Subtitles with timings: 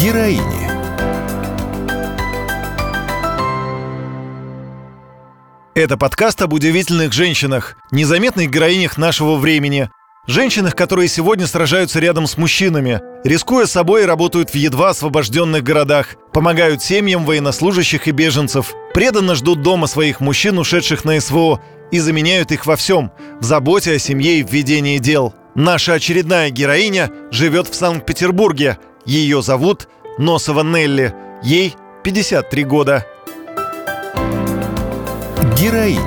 [0.00, 0.42] Героини.
[5.74, 9.90] Это подкаст об удивительных женщинах, незаметных героинях нашего времени.
[10.28, 16.80] Женщинах, которые сегодня сражаются рядом с мужчинами, рискуя собой, работают в едва освобожденных городах, помогают
[16.80, 21.60] семьям военнослужащих и беженцев, преданно ждут дома своих мужчин, ушедших на СВО,
[21.90, 23.10] и заменяют их во всем–
[23.40, 25.34] в заботе о семье и в ведении дел.
[25.56, 28.78] Наша очередная героиня живет в Санкт-Петербурге.
[29.06, 31.14] Ее зовут Носова Нелли.
[31.44, 33.06] Ей 53 года.
[35.56, 36.00] Героини.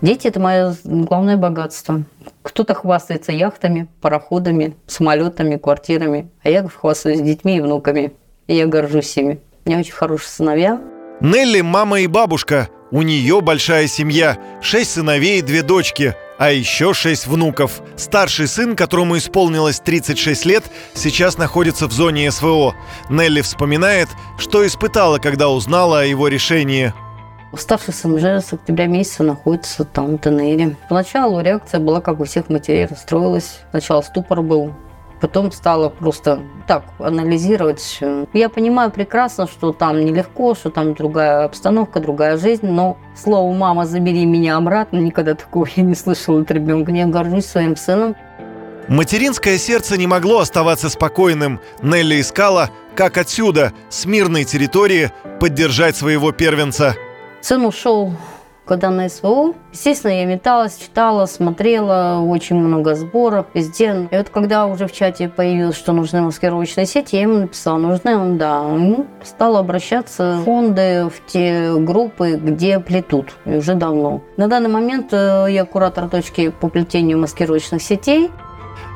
[0.00, 2.04] Дети– это мое главное богатство.
[2.42, 8.14] Кто-то хвастается яхтами, пароходами, самолетами, квартирами, а я хвастаюсь детьми и внуками.
[8.46, 9.40] И я горжусь ими.
[9.66, 10.80] У меня очень хорошие сыновья.
[11.20, 12.70] Нелли– мама и бабушка.
[12.90, 14.38] У нее большая семья.
[14.62, 17.82] Шесть сыновей и две дочки– а еще шесть внуков.
[17.96, 22.74] Старший сын, которому исполнилось 36 лет, сейчас находится в зоне СВО.
[23.10, 26.94] Нелли вспоминает, что испытала, когда узнала о его решении.
[27.54, 30.76] Старший сын уже с октября месяца находится там, в тоннеле.
[30.88, 33.60] Поначалу реакция была, как у всех матерей, расстроилась.
[33.70, 34.72] Сначала ступор был,
[35.20, 38.00] Потом стала просто так анализировать.
[38.32, 43.84] Я понимаю прекрасно, что там нелегко, что там другая обстановка, другая жизнь, но слово «мама,
[43.84, 46.92] забери меня обратно» никогда такого я не слышала от ребенка.
[46.92, 48.16] Я горжусь своим сыном.
[48.88, 51.60] Материнское сердце не могло оставаться спокойным.
[51.82, 56.96] Нелли искала, как отсюда, с мирной территории, поддержать своего первенца.
[57.40, 58.12] Сын ушел
[58.70, 59.54] когда на СВО.
[59.72, 64.08] Естественно, я металась, читала, смотрела, очень много сборов везде.
[64.08, 68.16] И вот когда уже в чате появилось, что нужны маскировочные сети, я ему написала, нужны
[68.16, 68.62] он, да.
[68.62, 74.22] Ну, стала обращаться в фонды, в те группы, где плетут, и уже давно.
[74.36, 78.30] На данный момент э, я куратор точки по плетению маскировочных сетей.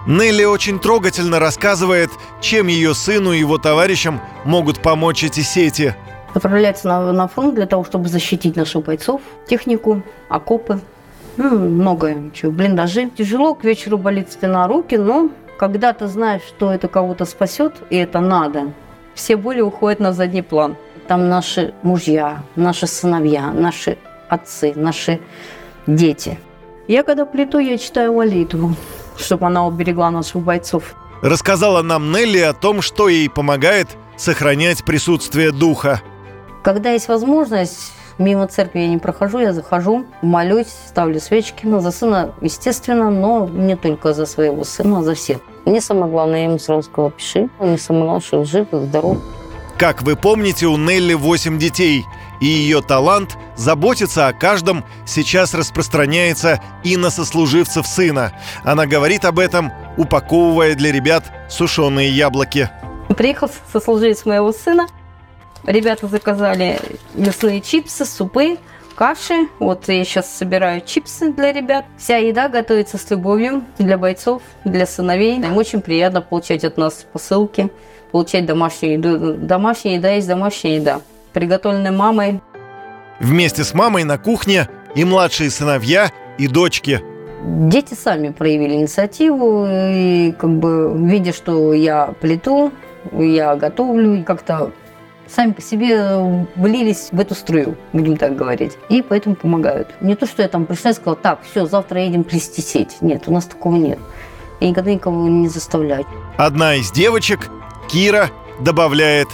[0.06, 5.96] Нелли очень трогательно рассказывает, чем ее сыну и его товарищам могут помочь эти сети–
[6.34, 10.80] отправляется на, на фронт для того, чтобы защитить наших бойцов, технику, окопы,
[11.36, 13.10] ну, многое чего, блиндажи.
[13.10, 17.96] Тяжело, к вечеру болит спина, руки, но когда ты знаешь, что это кого-то спасет, и
[17.96, 18.72] это надо,
[19.14, 20.76] все боли уходят на задний план.
[21.06, 25.20] Там наши мужья, наши сыновья, наши отцы, наши
[25.86, 26.38] дети.
[26.88, 28.74] Я когда плету, я читаю молитву,
[29.16, 30.94] чтобы она уберегла наших бойцов.
[31.22, 36.02] Рассказала нам Нелли о том, что ей помогает сохранять присутствие духа–
[36.64, 41.66] когда есть возможность, мимо церкви я не прохожу, я захожу, молюсь, ставлю свечки.
[41.66, 45.38] Ну, за сына, естественно, но не только за своего сына, а за всех.
[45.66, 47.50] Мне самое главное, я ему сразу сказала, пиши.
[47.60, 49.18] Мне самое главное, что жив здоров.
[49.76, 52.06] Как вы помните, у Нелли 8 детей,
[52.40, 58.32] и ее талант заботиться о каждом сейчас распространяется и на сослуживцев сына.
[58.62, 62.70] Она говорит об этом, упаковывая для ребят сушеные яблоки.
[63.14, 64.86] Приехал сослуживец моего сына,
[65.66, 66.78] Ребята заказали
[67.14, 68.58] мясные чипсы, супы,
[68.94, 69.48] каши.
[69.58, 71.86] Вот я сейчас собираю чипсы для ребят.
[71.96, 75.36] Вся еда готовится с любовью для бойцов, для сыновей.
[75.36, 77.70] Им очень приятно получать от нас посылки,
[78.12, 79.34] получать домашнюю еду.
[79.34, 81.00] Домашняя еда есть домашняя еда.
[81.32, 82.40] Приготовленная мамой.
[83.18, 87.00] Вместе с мамой на кухне и младшие сыновья, и дочки.
[87.42, 92.72] Дети сами проявили инициативу, и как бы видя, что я плиту,
[93.12, 94.72] я готовлю, как-то
[95.28, 99.88] сами по себе э, влились в эту струю, будем так говорить, и поэтому помогают.
[100.00, 102.96] Не то, что я там пришла и сказала, так, все, завтра едем плести сеть.
[103.00, 103.98] Нет, у нас такого нет.
[104.60, 106.06] Я никогда никого не заставляю.
[106.36, 107.50] Одна из девочек,
[107.88, 108.30] Кира,
[108.60, 109.28] добавляет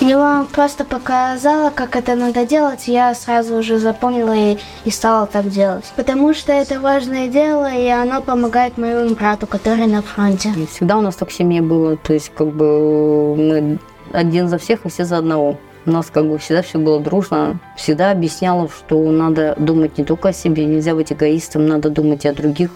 [0.00, 5.26] мне мама просто показала, как это надо делать, я сразу уже запомнила и, и стала
[5.26, 5.84] так делать.
[5.94, 10.52] Потому что это важное дело, и оно помогает моему брату, который на фронте.
[10.56, 13.78] И всегда у нас так в семье было, то есть как бы мы
[14.12, 15.58] один за всех и все за одного.
[15.84, 17.58] У нас как бы всегда все было дружно.
[17.76, 22.28] Всегда объясняла, что надо думать не только о себе, нельзя быть эгоистом, надо думать и
[22.28, 22.70] о других.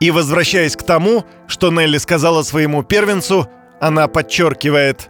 [0.00, 3.48] И возвращаясь к тому, что Нелли сказала своему первенцу,
[3.80, 5.08] она подчеркивает.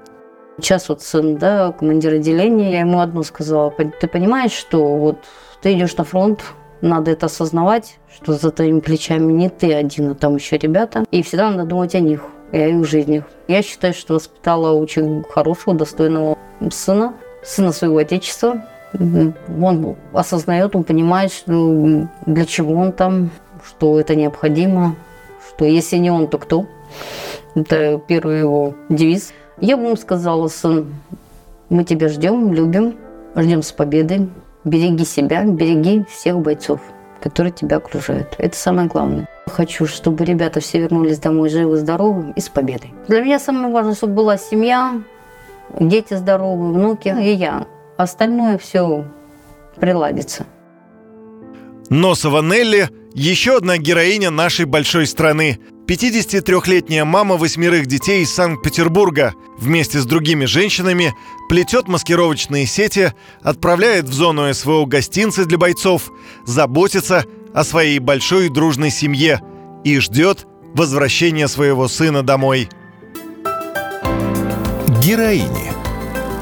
[0.61, 5.19] Сейчас вот сын, да, командир отделения, я ему одну сказала, ты понимаешь, что вот
[5.63, 6.43] ты идешь на фронт,
[6.81, 11.05] надо это осознавать, что за твоими плечами не ты один, а там еще ребята.
[11.11, 12.23] И всегда надо думать о них
[12.53, 13.25] о их жизнях.
[13.47, 16.37] Я считаю, что воспитала очень хорошего, достойного
[16.71, 18.65] сына, сына своего отечества.
[18.93, 23.31] Он осознает, он понимает, что для чего он там,
[23.67, 24.97] что это необходимо,
[25.49, 26.67] что если не он, то кто.
[27.55, 29.33] Это первый его девиз.
[29.61, 30.95] Я бы ему сказала, сын,
[31.69, 32.97] мы тебя ждем, любим,
[33.37, 34.29] ждем с победой.
[34.65, 36.81] Береги себя, береги всех бойцов.
[37.21, 38.35] Которые тебя окружают.
[38.39, 39.29] Это самое главное.
[39.47, 42.93] Хочу, чтобы ребята все вернулись домой живы, здоровы и с победой.
[43.09, 45.01] Для меня самое важное, чтобы была семья,
[45.79, 47.67] дети здоровы, внуки и я.
[47.97, 49.05] Остальное все
[49.77, 50.47] приладится.
[51.91, 55.59] Носова Нелли– еще одна героиня нашей большой страны.
[55.89, 61.15] 53-летняя мама восьмерых детей из Санкт-Петербурга вместе с другими женщинами
[61.49, 66.13] плетет маскировочные сети, отправляет в зону СВО гостинцы для бойцов,
[66.45, 67.25] заботится
[67.55, 69.41] о своей большой и дружной семье
[69.83, 72.69] и ждет возвращения своего сына домой.
[75.03, 75.73] Героини.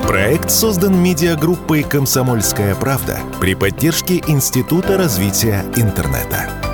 [0.08, 6.65] Проект создан медиагруппой «Комсомольская правда» при поддержке Института развития интернета.